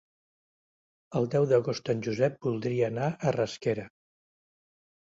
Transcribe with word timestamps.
El 1.19 1.27
deu 1.35 1.45
d'agost 1.51 1.93
en 1.95 2.03
Josep 2.09 2.41
voldria 2.49 2.89
anar 2.91 3.13
a 3.31 3.39
Rasquera. 3.39 3.89